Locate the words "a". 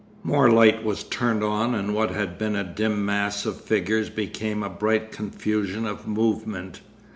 2.55-2.63, 4.63-4.67